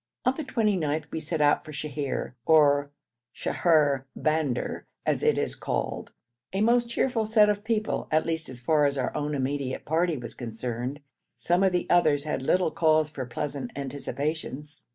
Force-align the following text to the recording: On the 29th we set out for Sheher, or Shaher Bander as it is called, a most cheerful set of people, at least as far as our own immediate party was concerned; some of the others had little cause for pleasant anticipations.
On 0.25 0.33
the 0.35 0.43
29th 0.43 1.11
we 1.11 1.19
set 1.19 1.41
out 1.41 1.63
for 1.63 1.71
Sheher, 1.71 2.33
or 2.47 2.89
Shaher 3.35 4.05
Bander 4.17 4.85
as 5.05 5.21
it 5.21 5.37
is 5.37 5.53
called, 5.53 6.11
a 6.51 6.61
most 6.61 6.89
cheerful 6.89 7.23
set 7.23 7.49
of 7.49 7.63
people, 7.63 8.07
at 8.09 8.25
least 8.25 8.49
as 8.49 8.61
far 8.61 8.87
as 8.87 8.97
our 8.97 9.15
own 9.15 9.35
immediate 9.35 9.85
party 9.85 10.17
was 10.17 10.33
concerned; 10.33 11.01
some 11.37 11.61
of 11.61 11.71
the 11.71 11.85
others 11.87 12.23
had 12.23 12.41
little 12.41 12.71
cause 12.71 13.09
for 13.09 13.27
pleasant 13.27 13.69
anticipations. 13.75 14.85